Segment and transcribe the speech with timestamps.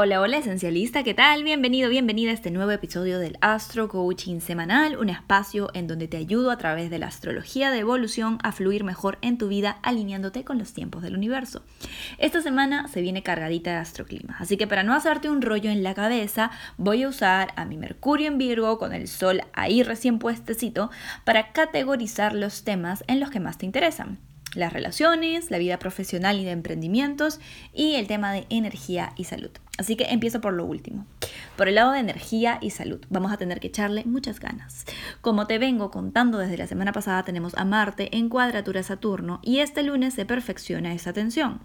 [0.00, 1.42] Hola, hola esencialista, ¿qué tal?
[1.42, 6.18] Bienvenido, bienvenida a este nuevo episodio del Astro Coaching Semanal, un espacio en donde te
[6.18, 10.44] ayudo a través de la astrología de evolución a fluir mejor en tu vida alineándote
[10.44, 11.64] con los tiempos del universo.
[12.18, 15.82] Esta semana se viene cargadita de astroclima, así que para no hacerte un rollo en
[15.82, 20.20] la cabeza, voy a usar a mi Mercurio en Virgo con el Sol ahí recién
[20.20, 20.92] puestecito
[21.24, 24.27] para categorizar los temas en los que más te interesan
[24.58, 27.40] las relaciones, la vida profesional y de emprendimientos
[27.72, 29.50] y el tema de energía y salud.
[29.78, 31.06] Así que empiezo por lo último.
[31.56, 34.84] Por el lado de energía y salud, vamos a tener que echarle muchas ganas.
[35.20, 39.60] Como te vengo contando desde la semana pasada, tenemos a Marte en cuadratura Saturno y
[39.60, 41.60] este lunes se perfecciona esa tensión.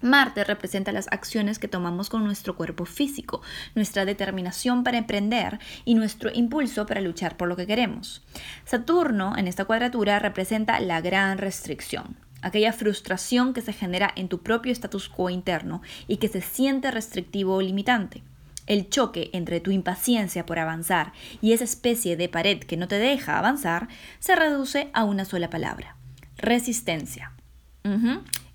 [0.00, 3.42] Marte representa las acciones que tomamos con nuestro cuerpo físico,
[3.74, 8.22] nuestra determinación para emprender y nuestro impulso para luchar por lo que queremos.
[8.64, 14.42] Saturno, en esta cuadratura, representa la gran restricción, aquella frustración que se genera en tu
[14.42, 18.22] propio status quo interno y que se siente restrictivo o limitante.
[18.66, 22.98] El choque entre tu impaciencia por avanzar y esa especie de pared que no te
[22.98, 25.96] deja avanzar se reduce a una sola palabra,
[26.36, 27.32] resistencia.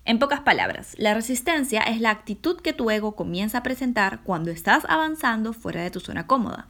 [0.08, 4.52] En pocas palabras, la resistencia es la actitud que tu ego comienza a presentar cuando
[4.52, 6.68] estás avanzando fuera de tu zona cómoda.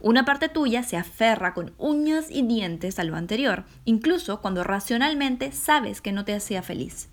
[0.00, 5.52] Una parte tuya se aferra con uñas y dientes a lo anterior, incluso cuando racionalmente
[5.52, 7.10] sabes que no te hacía feliz.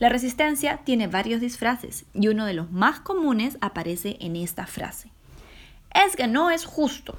[0.00, 5.12] La resistencia tiene varios disfraces y uno de los más comunes aparece en esta frase.
[5.94, 7.16] Es que no es justo.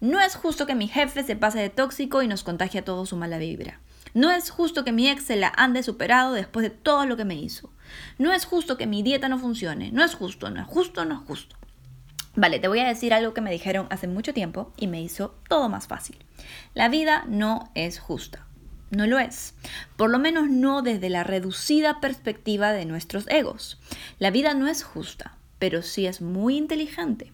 [0.00, 3.08] No es justo que mi jefe se pase de tóxico y nos contagie a todos
[3.08, 3.80] su mala vibra.
[4.16, 7.26] No es justo que mi ex se la ande superado después de todo lo que
[7.26, 7.70] me hizo.
[8.16, 9.92] No es justo que mi dieta no funcione.
[9.92, 11.54] No es justo, no es justo, no es justo.
[12.34, 15.34] Vale, te voy a decir algo que me dijeron hace mucho tiempo y me hizo
[15.50, 16.16] todo más fácil.
[16.72, 18.46] La vida no es justa.
[18.88, 19.52] No lo es.
[19.98, 23.78] Por lo menos no desde la reducida perspectiva de nuestros egos.
[24.18, 27.32] La vida no es justa, pero sí es muy inteligente.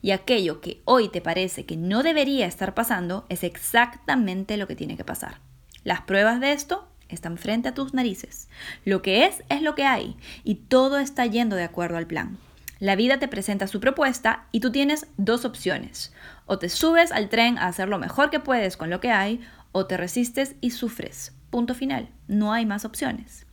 [0.00, 4.76] Y aquello que hoy te parece que no debería estar pasando es exactamente lo que
[4.76, 5.51] tiene que pasar.
[5.84, 8.48] Las pruebas de esto están frente a tus narices.
[8.84, 12.38] Lo que es es lo que hay y todo está yendo de acuerdo al plan.
[12.78, 16.12] La vida te presenta su propuesta y tú tienes dos opciones.
[16.46, 19.40] O te subes al tren a hacer lo mejor que puedes con lo que hay
[19.70, 21.32] o te resistes y sufres.
[21.50, 22.08] Punto final.
[22.26, 23.46] No hay más opciones.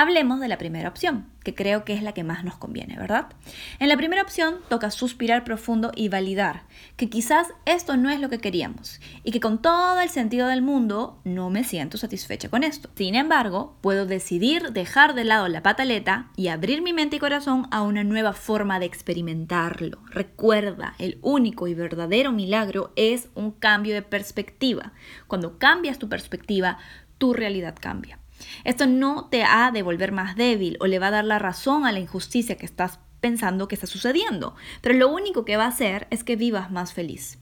[0.00, 3.32] Hablemos de la primera opción, que creo que es la que más nos conviene, ¿verdad?
[3.80, 6.62] En la primera opción toca suspirar profundo y validar
[6.96, 10.62] que quizás esto no es lo que queríamos y que con todo el sentido del
[10.62, 12.88] mundo no me siento satisfecha con esto.
[12.94, 17.66] Sin embargo, puedo decidir dejar de lado la pataleta y abrir mi mente y corazón
[17.72, 19.98] a una nueva forma de experimentarlo.
[20.10, 24.92] Recuerda, el único y verdadero milagro es un cambio de perspectiva.
[25.26, 26.78] Cuando cambias tu perspectiva,
[27.18, 28.20] tu realidad cambia.
[28.64, 31.86] Esto no te ha de volver más débil o le va a dar la razón
[31.86, 35.68] a la injusticia que estás pensando que está sucediendo, pero lo único que va a
[35.68, 37.38] hacer es que vivas más feliz.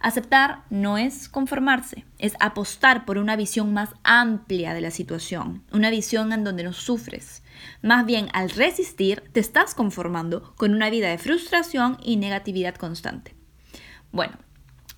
[0.00, 5.90] Aceptar no es conformarse, es apostar por una visión más amplia de la situación, una
[5.90, 7.44] visión en donde no sufres.
[7.82, 13.36] Más bien, al resistir, te estás conformando con una vida de frustración y negatividad constante.
[14.10, 14.38] Bueno,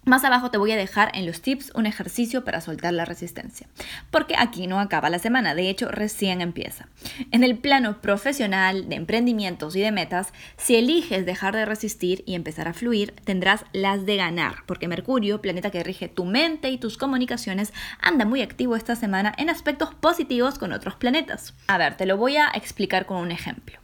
[0.04, 3.66] más abajo te voy a dejar en los tips un ejercicio para soltar la resistencia,
[4.10, 6.88] porque aquí no acaba la semana, de hecho recién empieza.
[7.30, 12.34] En el plano profesional, de emprendimientos y de metas, si eliges dejar de resistir y
[12.34, 16.78] empezar a fluir, tendrás las de ganar, porque Mercurio, planeta que rige tu mente y
[16.78, 21.54] tus comunicaciones, anda muy activo esta semana en aspectos positivos con otros planetas.
[21.66, 23.78] A ver, te lo voy a explicar con un ejemplo.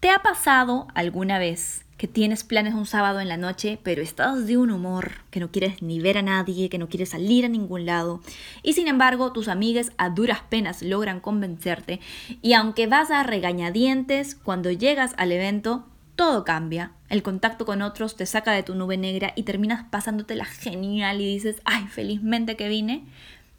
[0.00, 4.48] ¿Te ha pasado alguna vez que tienes planes un sábado en la noche, pero estás
[4.48, 7.48] de un humor, que no quieres ni ver a nadie, que no quieres salir a
[7.48, 8.20] ningún lado,
[8.64, 12.00] y sin embargo tus amigas a duras penas logran convencerte,
[12.42, 15.86] y aunque vas a regañadientes, cuando llegas al evento,
[16.16, 16.90] todo cambia.
[17.08, 21.32] El contacto con otros te saca de tu nube negra y terminas pasándotela genial y
[21.32, 23.04] dices, ay, felizmente que vine.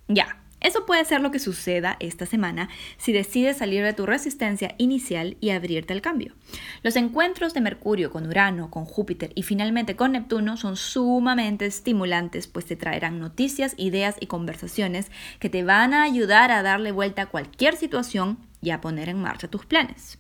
[0.09, 4.75] Ya, eso puede ser lo que suceda esta semana si decides salir de tu resistencia
[4.78, 6.34] inicial y abrirte al cambio.
[6.81, 12.48] Los encuentros de Mercurio con Urano, con Júpiter y finalmente con Neptuno son sumamente estimulantes,
[12.48, 17.24] pues te traerán noticias, ideas y conversaciones que te van a ayudar a darle vuelta
[17.24, 20.18] a cualquier situación y a poner en marcha tus planes.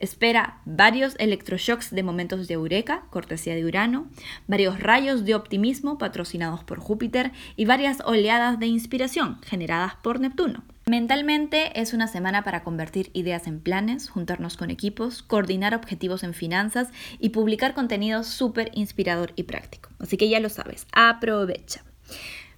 [0.00, 4.08] Espera varios electroshocks de momentos de eureka, cortesía de Urano,
[4.46, 10.64] varios rayos de optimismo patrocinados por Júpiter y varias oleadas de inspiración generadas por Neptuno.
[10.86, 16.34] Mentalmente es una semana para convertir ideas en planes, juntarnos con equipos, coordinar objetivos en
[16.34, 16.88] finanzas
[17.18, 19.90] y publicar contenido súper inspirador y práctico.
[19.98, 21.82] Así que ya lo sabes, aprovecha.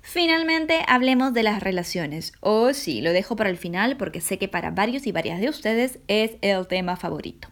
[0.08, 2.32] Finalmente, hablemos de las relaciones.
[2.38, 5.40] O oh, sí, lo dejo para el final porque sé que para varios y varias
[5.40, 7.48] de ustedes es el tema favorito.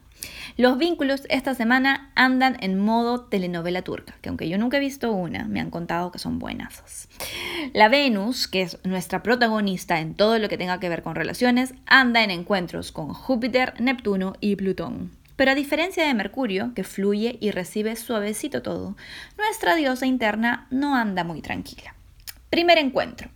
[0.56, 5.11] Los vínculos esta semana andan en modo telenovela turca, que aunque yo nunca he visto
[5.11, 7.09] una, me han contado que son buenas.
[7.73, 11.75] La Venus, que es nuestra protagonista en todo lo que tenga que ver con relaciones,
[11.87, 15.11] anda en encuentros con Júpiter, Neptuno y Plutón.
[15.35, 18.97] Pero a diferencia de Mercurio, que fluye y recibe suavecito todo,
[19.37, 21.95] nuestra diosa interna no anda muy tranquila.
[22.55, 23.31] Primer encuentro.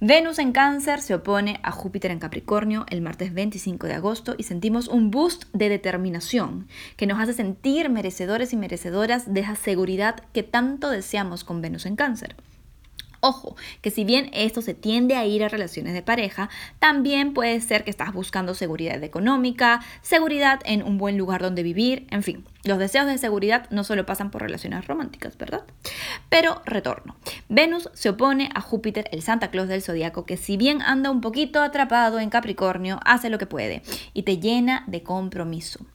[0.00, 4.44] Venus en cáncer se opone a Júpiter en Capricornio el martes 25 de agosto y
[4.44, 6.66] sentimos un boost de determinación
[6.96, 11.84] que nos hace sentir merecedores y merecedoras de esa seguridad que tanto deseamos con Venus
[11.84, 12.34] en cáncer.
[13.20, 16.48] Ojo, que si bien esto se tiende a ir a relaciones de pareja,
[16.78, 22.06] también puede ser que estás buscando seguridad económica, seguridad en un buen lugar donde vivir,
[22.10, 22.46] en fin.
[22.64, 25.64] Los deseos de seguridad no solo pasan por relaciones románticas, ¿verdad?
[26.30, 27.15] Pero retorno.
[27.48, 31.20] Venus se opone a Júpiter, el Santa Claus del zodiaco, que si bien anda un
[31.20, 33.82] poquito atrapado en Capricornio, hace lo que puede
[34.14, 35.86] y te llena de compromiso.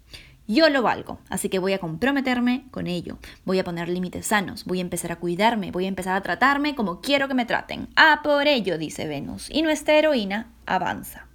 [0.48, 3.18] Yo lo valgo, así que voy a comprometerme con ello.
[3.45, 6.75] Voy a poner límites sanos, voy a empezar a cuidarme, voy a empezar a tratarme
[6.75, 7.88] como quiero que me traten.
[7.95, 11.27] Ah, por ello, dice Venus, y nuestra heroína avanza.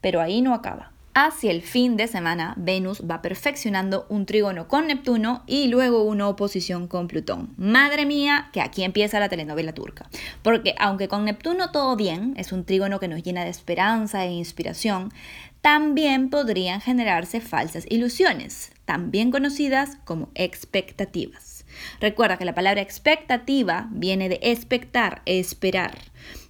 [0.00, 0.91] Pero ahí no acaba.
[1.14, 6.26] Hacia el fin de semana, Venus va perfeccionando un trígono con Neptuno y luego una
[6.26, 7.52] oposición con Plutón.
[7.58, 10.08] Madre mía, que aquí empieza la telenovela turca.
[10.40, 14.32] Porque aunque con Neptuno todo bien, es un trígono que nos llena de esperanza e
[14.32, 15.12] inspiración,
[15.60, 21.66] también podrían generarse falsas ilusiones, también conocidas como expectativas.
[22.00, 25.98] Recuerda que la palabra expectativa viene de expectar, esperar.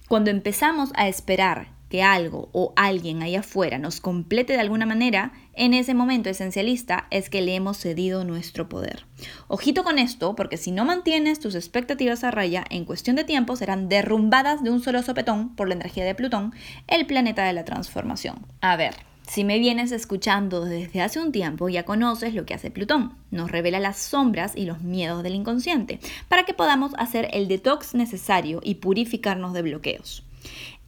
[0.07, 5.31] Cuando empezamos a esperar que algo o alguien allá afuera nos complete de alguna manera,
[5.53, 9.05] en ese momento esencialista es que le hemos cedido nuestro poder.
[9.47, 13.55] Ojito con esto, porque si no mantienes tus expectativas a raya, en cuestión de tiempo
[13.55, 16.55] serán derrumbadas de un solo sopetón por la energía de Plutón,
[16.87, 18.43] el planeta de la transformación.
[18.61, 18.95] A ver,
[19.27, 23.13] si me vienes escuchando desde hace un tiempo, ya conoces lo que hace Plutón.
[23.29, 27.93] Nos revela las sombras y los miedos del inconsciente, para que podamos hacer el detox
[27.93, 30.23] necesario y purificarnos de bloqueos.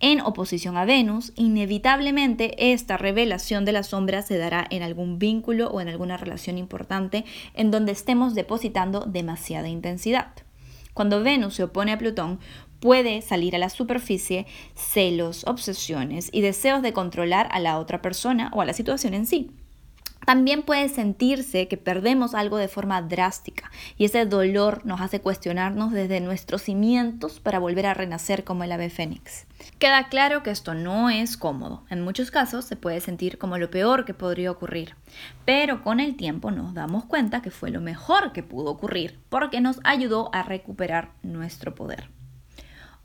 [0.01, 5.69] En oposición a Venus, inevitablemente esta revelación de la sombra se dará en algún vínculo
[5.69, 10.33] o en alguna relación importante en donde estemos depositando demasiada intensidad.
[10.93, 12.39] Cuando Venus se opone a Plutón,
[12.79, 14.45] puede salir a la superficie
[14.75, 19.25] celos, obsesiones y deseos de controlar a la otra persona o a la situación en
[19.25, 19.51] sí.
[20.25, 25.91] También puede sentirse que perdemos algo de forma drástica y ese dolor nos hace cuestionarnos
[25.91, 29.45] desde nuestros cimientos para volver a renacer como el ave fénix.
[29.79, 31.83] Queda claro que esto no es cómodo.
[31.89, 34.95] En muchos casos se puede sentir como lo peor que podría ocurrir,
[35.45, 39.61] pero con el tiempo nos damos cuenta que fue lo mejor que pudo ocurrir porque
[39.61, 42.09] nos ayudó a recuperar nuestro poder.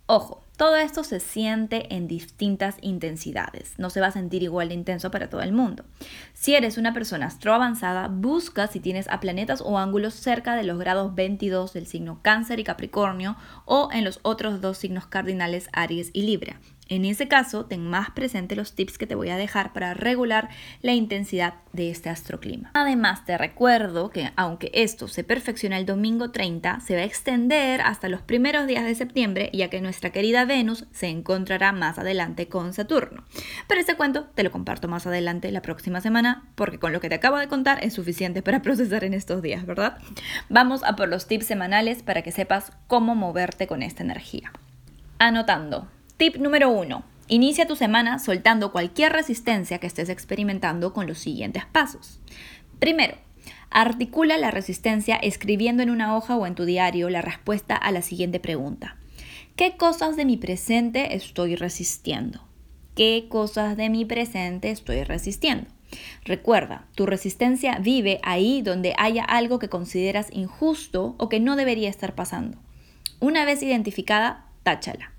[0.06, 4.74] Ojo, todo esto se siente en distintas intensidades, no se va a sentir igual de
[4.74, 5.86] intenso para todo el mundo.
[6.34, 10.64] Si eres una persona astro avanzada, busca si tienes a planetas o ángulos cerca de
[10.64, 15.70] los grados 22 del signo Cáncer y Capricornio o en los otros dos signos cardinales
[15.72, 16.60] Aries y Libra.
[16.90, 20.48] En ese caso, ten más presente los tips que te voy a dejar para regular
[20.82, 22.72] la intensidad de este astroclima.
[22.74, 27.80] Además, te recuerdo que aunque esto se perfecciona el domingo 30, se va a extender
[27.80, 32.48] hasta los primeros días de septiembre, ya que nuestra querida Venus se encontrará más adelante
[32.48, 33.22] con Saturno.
[33.68, 37.08] Pero ese cuento te lo comparto más adelante la próxima semana, porque con lo que
[37.08, 39.98] te acabo de contar es suficiente para procesar en estos días, ¿verdad?
[40.48, 44.50] Vamos a por los tips semanales para que sepas cómo moverte con esta energía.
[45.20, 45.86] Anotando.
[46.20, 47.02] Tip número 1.
[47.28, 52.20] Inicia tu semana soltando cualquier resistencia que estés experimentando con los siguientes pasos.
[52.78, 53.16] Primero,
[53.70, 58.02] articula la resistencia escribiendo en una hoja o en tu diario la respuesta a la
[58.02, 58.98] siguiente pregunta.
[59.56, 62.46] ¿Qué cosas de mi presente estoy resistiendo?
[62.94, 65.70] ¿Qué cosas de mi presente estoy resistiendo?
[66.26, 71.88] Recuerda, tu resistencia vive ahí donde haya algo que consideras injusto o que no debería
[71.88, 72.58] estar pasando.
[73.20, 75.14] Una vez identificada, táchala.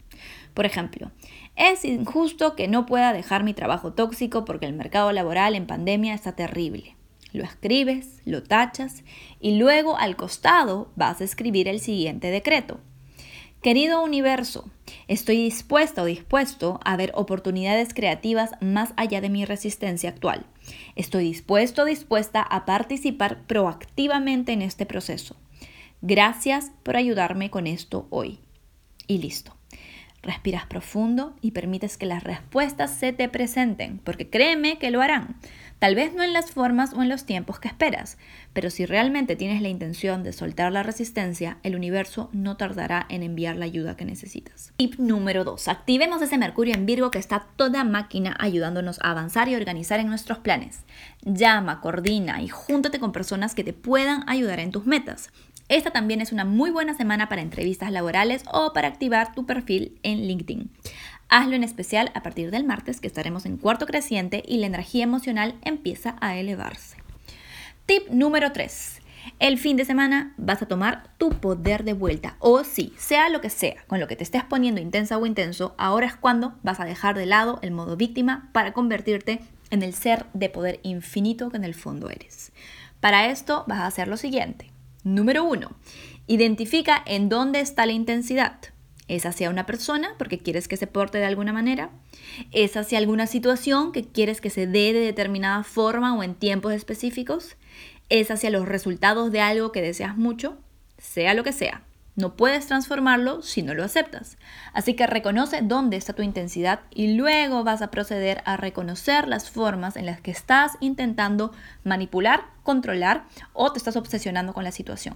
[0.53, 1.11] Por ejemplo,
[1.55, 6.13] es injusto que no pueda dejar mi trabajo tóxico porque el mercado laboral en pandemia
[6.13, 6.95] está terrible.
[7.33, 9.03] Lo escribes, lo tachas
[9.39, 12.81] y luego al costado vas a escribir el siguiente decreto.
[13.61, 14.69] Querido universo,
[15.07, 20.47] estoy dispuesta o dispuesto a ver oportunidades creativas más allá de mi resistencia actual.
[20.95, 25.35] Estoy dispuesto o dispuesta a participar proactivamente en este proceso.
[26.01, 28.39] Gracias por ayudarme con esto hoy.
[29.07, 29.60] Y listo.
[30.23, 35.35] Respiras profundo y permites que las respuestas se te presenten, porque créeme que lo harán.
[35.79, 38.19] Tal vez no en las formas o en los tiempos que esperas,
[38.53, 43.23] pero si realmente tienes la intención de soltar la resistencia, el universo no tardará en
[43.23, 44.73] enviar la ayuda que necesitas.
[44.77, 45.67] Tip número 2.
[45.69, 50.09] Activemos ese Mercurio en Virgo que está toda máquina ayudándonos a avanzar y organizar en
[50.09, 50.81] nuestros planes.
[51.23, 55.31] Llama, coordina y júntate con personas que te puedan ayudar en tus metas.
[55.71, 59.97] Esta también es una muy buena semana para entrevistas laborales o para activar tu perfil
[60.03, 60.69] en LinkedIn.
[61.29, 65.05] Hazlo en especial a partir del martes que estaremos en cuarto creciente y la energía
[65.05, 66.97] emocional empieza a elevarse.
[67.85, 68.99] Tip número 3.
[69.39, 72.35] El fin de semana vas a tomar tu poder de vuelta.
[72.39, 75.73] O sí, sea lo que sea, con lo que te estés poniendo intensa o intenso,
[75.77, 79.93] ahora es cuando vas a dejar de lado el modo víctima para convertirte en el
[79.93, 82.51] ser de poder infinito que en el fondo eres.
[82.99, 84.70] Para esto vas a hacer lo siguiente.
[85.03, 85.71] Número 1.
[86.27, 88.59] Identifica en dónde está la intensidad.
[89.07, 91.89] ¿Es hacia una persona porque quieres que se porte de alguna manera?
[92.51, 96.73] ¿Es hacia alguna situación que quieres que se dé de determinada forma o en tiempos
[96.73, 97.57] específicos?
[98.09, 100.59] ¿Es hacia los resultados de algo que deseas mucho?
[100.99, 101.83] Sea lo que sea.
[102.15, 104.37] No puedes transformarlo si no lo aceptas.
[104.73, 109.49] Así que reconoce dónde está tu intensidad y luego vas a proceder a reconocer las
[109.49, 111.53] formas en las que estás intentando
[111.83, 115.15] manipular, controlar o te estás obsesionando con la situación.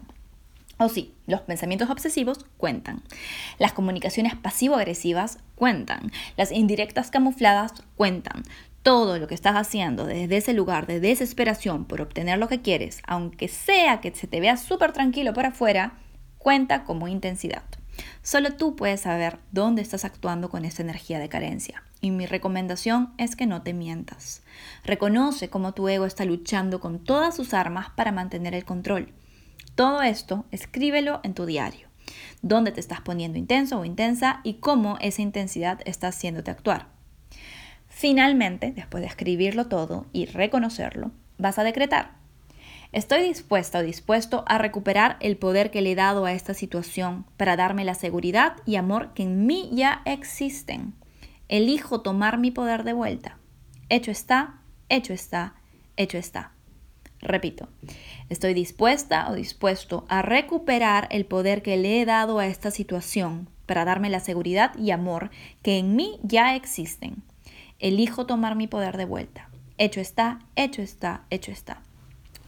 [0.78, 3.02] O sí, los pensamientos obsesivos cuentan.
[3.60, 6.12] Las comunicaciones pasivo-agresivas cuentan.
[6.36, 8.44] Las indirectas camufladas cuentan.
[8.84, 13.02] Todo lo que estás haciendo desde ese lugar de desesperación por obtener lo que quieres,
[13.08, 15.94] aunque sea que se te vea súper tranquilo por afuera,
[16.46, 17.64] cuenta como intensidad.
[18.22, 21.82] Solo tú puedes saber dónde estás actuando con esa energía de carencia.
[22.02, 24.44] Y mi recomendación es que no te mientas.
[24.84, 29.12] Reconoce cómo tu ego está luchando con todas sus armas para mantener el control.
[29.74, 31.88] Todo esto escríbelo en tu diario,
[32.44, 36.90] dónde te estás poniendo intenso o intensa y cómo esa intensidad está haciéndote actuar.
[37.88, 41.10] Finalmente, después de escribirlo todo y reconocerlo,
[41.40, 42.24] vas a decretar.
[42.96, 47.26] Estoy dispuesta o dispuesto a recuperar el poder que le he dado a esta situación
[47.36, 50.94] para darme la seguridad y amor que en mí ya existen.
[51.50, 53.38] Elijo tomar mi poder de vuelta.
[53.90, 55.56] Hecho está, hecho está,
[55.98, 56.54] hecho está.
[57.20, 57.68] Repito,
[58.30, 63.50] estoy dispuesta o dispuesto a recuperar el poder que le he dado a esta situación
[63.66, 65.32] para darme la seguridad y amor
[65.64, 67.24] que en mí ya existen.
[67.78, 69.50] Elijo tomar mi poder de vuelta.
[69.78, 71.82] Hecho está, hecho está, hecho está.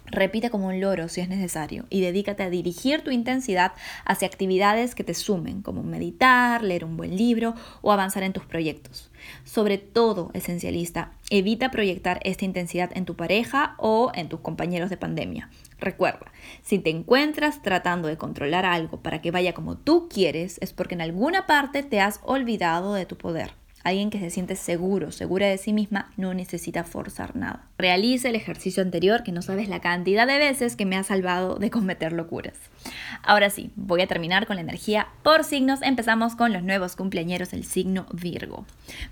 [0.10, 3.74] Repite como un loro si es necesario y dedícate a dirigir tu intensidad
[4.06, 8.46] hacia actividades que te sumen, como meditar, leer un buen libro o avanzar en tus
[8.46, 9.12] proyectos.
[9.44, 14.98] Sobre todo, esencialista, evita proyectar esta intensidad en tu pareja o en tus compañeros de
[14.98, 15.50] pandemia.
[15.80, 16.32] Recuerda,
[16.64, 20.96] si te encuentras tratando de controlar algo para que vaya como tú quieres, es porque
[20.96, 23.52] en alguna parte te has olvidado de tu poder.
[23.88, 27.64] Alguien que se siente seguro, segura de sí misma, no necesita forzar nada.
[27.78, 31.56] Realice el ejercicio anterior que no sabes la cantidad de veces que me ha salvado
[31.56, 32.56] de cometer locuras.
[33.24, 35.82] Ahora sí, voy a terminar con la energía por signos.
[35.82, 38.66] Empezamos con los nuevos cumpleañeros del signo Virgo.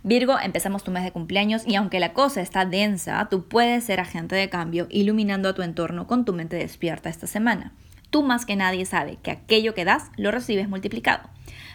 [0.03, 4.01] Virgo, empezamos tu mes de cumpleaños y aunque la cosa está densa, tú puedes ser
[4.01, 7.71] agente de cambio iluminando a tu entorno con tu mente despierta esta semana.
[8.09, 11.29] Tú más que nadie sabe que aquello que das lo recibes multiplicado.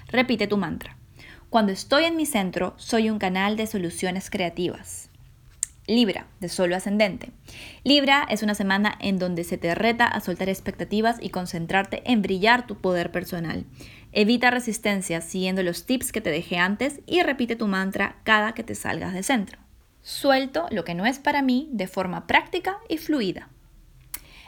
[0.08, 0.99] Repite tu mantra.
[1.50, 5.10] Cuando estoy en mi centro, soy un canal de soluciones creativas.
[5.88, 7.32] Libra, de solo ascendente.
[7.82, 12.22] Libra es una semana en donde se te reta a soltar expectativas y concentrarte en
[12.22, 13.64] brillar tu poder personal.
[14.12, 18.62] Evita resistencias siguiendo los tips que te dejé antes y repite tu mantra cada que
[18.62, 19.58] te salgas de centro.
[20.02, 23.48] Suelto lo que no es para mí de forma práctica y fluida.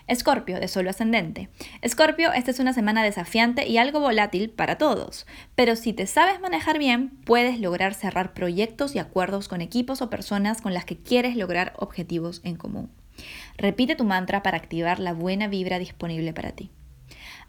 [0.06, 1.49] Escorpio, de solo ascendente.
[1.80, 6.40] Escorpio, esta es una semana desafiante y algo volátil para todos, pero si te sabes
[6.40, 10.97] manejar bien, puedes lograr cerrar proyectos y acuerdos con equipos o personas con las que
[10.97, 12.90] quieres lograr objetivos en común.
[13.56, 16.71] Repite tu mantra para activar la buena vibra disponible para ti.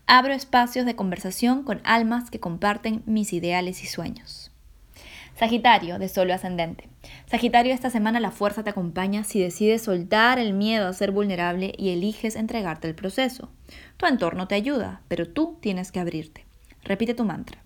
[0.06, 4.53] Abro espacios de conversación con almas que comparten mis ideales y sueños.
[5.36, 6.90] Sagitario, de solo ascendente.
[7.26, 11.74] Sagitario, esta semana la fuerza te acompaña si decides soltar el miedo a ser vulnerable
[11.78, 13.50] y eliges entregarte el proceso.
[13.98, 16.46] Tu entorno te ayuda, pero tú tienes que abrirte.
[16.84, 17.64] Repite tu mantra.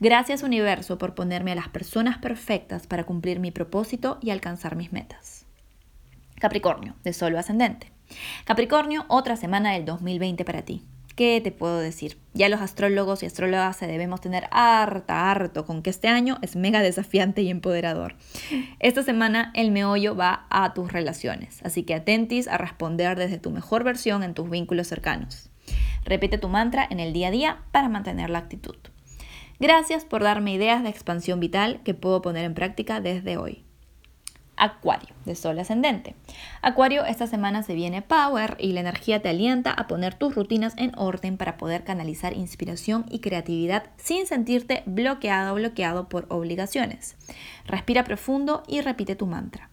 [0.00, 4.92] Gracias universo por ponerme a las personas perfectas para cumplir mi propósito y alcanzar mis
[4.92, 5.46] metas.
[6.38, 7.92] Capricornio, de solo ascendente.
[8.44, 10.82] Capricornio, otra semana del 2020 para ti.
[11.16, 12.18] ¿Qué te puedo decir?
[12.34, 16.56] Ya los astrólogos y astrólogas se debemos tener harta, harto con que este año es
[16.56, 18.16] mega desafiante y empoderador.
[18.80, 23.50] Esta semana el meollo va a tus relaciones, así que atentis a responder desde tu
[23.50, 25.48] mejor versión en tus vínculos cercanos.
[26.04, 28.76] Repite tu mantra en el día a día para mantener la actitud.
[29.58, 33.65] Gracias por darme ideas de expansión vital que puedo poner en práctica desde hoy.
[34.56, 36.14] Acuario, de Sol ascendente.
[36.62, 40.74] Acuario, esta semana se viene Power y la energía te alienta a poner tus rutinas
[40.76, 47.16] en orden para poder canalizar inspiración y creatividad sin sentirte bloqueado o bloqueado por obligaciones.
[47.66, 49.70] Respira profundo y repite tu mantra.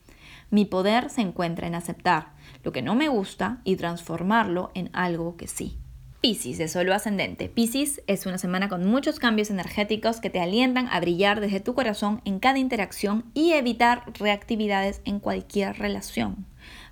[0.49, 5.35] Mi poder se encuentra en aceptar lo que no me gusta y transformarlo en algo
[5.37, 5.79] que sí.
[6.23, 7.49] Piscis de solo ascendente.
[7.49, 11.73] Piscis es una semana con muchos cambios energéticos que te alientan a brillar desde tu
[11.73, 16.45] corazón en cada interacción y evitar reactividades en cualquier relación.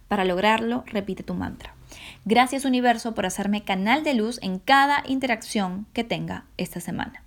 [0.10, 1.74] Para lograrlo, repite tu mantra.
[2.26, 7.24] Gracias universo por hacerme canal de luz en cada interacción que tenga esta semana.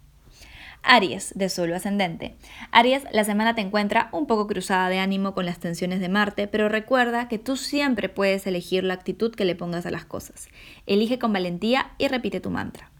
[0.84, 2.36] Aries, de solo ascendente.
[2.70, 6.46] Aries, la semana te encuentra un poco cruzada de ánimo con las tensiones de Marte,
[6.46, 10.48] pero recuerda que tú siempre puedes elegir la actitud que le pongas a las cosas.
[10.86, 12.90] Elige con valentía y repite tu mantra.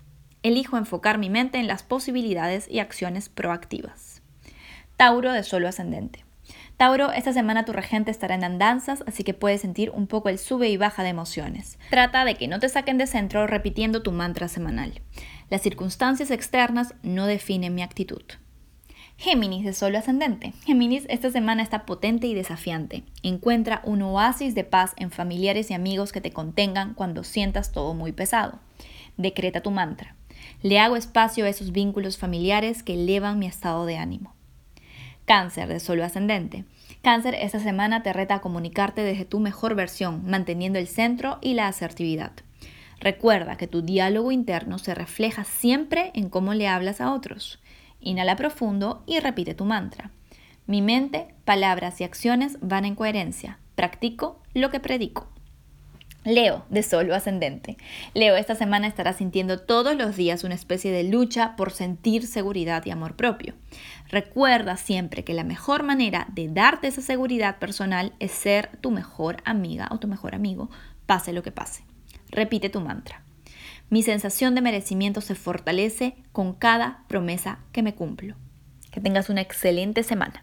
[0.43, 4.23] Elijo enfocar mi mente en las posibilidades y acciones proactivas.
[4.97, 6.24] Tauro, de solo ascendente.
[6.76, 10.38] Tauro, esta semana tu regente estará en andanzas, así que puedes sentir un poco el
[10.38, 11.78] sube y baja de emociones.
[11.90, 15.00] Trata de que no te saquen de centro repitiendo tu mantra semanal.
[15.50, 18.23] Las circunstancias externas no definen mi actitud.
[19.16, 20.52] Géminis de solo ascendente.
[20.64, 23.04] Géminis esta semana está potente y desafiante.
[23.23, 27.95] Encuentra un oasis de paz en familiares y amigos que te contengan cuando sientas todo
[27.95, 28.59] muy pesado.
[29.16, 30.16] Decreta tu mantra.
[30.62, 34.34] Le hago espacio a esos vínculos familiares que elevan mi estado de ánimo.
[35.25, 36.64] Cáncer de solo ascendente.
[37.02, 41.54] Cáncer esta semana te reta a comunicarte desde tu mejor versión, manteniendo el centro y
[41.54, 42.33] la asertividad.
[43.00, 47.61] Recuerda que tu diálogo interno se refleja siempre en cómo le hablas a otros.
[48.00, 50.11] Inhala profundo y repite tu mantra.
[50.66, 53.59] Mi mente, palabras y acciones van en coherencia.
[53.75, 55.28] Practico lo que predico.
[56.25, 57.76] Leo, de solo ascendente.
[58.14, 62.83] Leo, esta semana estará sintiendo todos los días una especie de lucha por sentir seguridad
[62.87, 63.54] y amor propio.
[64.09, 69.37] Recuerda siempre que la mejor manera de darte esa seguridad personal es ser tu mejor
[69.45, 70.71] amiga o tu mejor amigo,
[71.04, 71.85] pase lo que pase.
[72.31, 73.23] Repite tu mantra.
[73.90, 78.35] Mi sensación de merecimiento se fortalece con cada promesa que me cumplo.
[78.90, 80.43] Que tengas una excelente semana.